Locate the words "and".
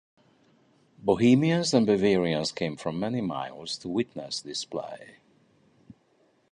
1.75-1.85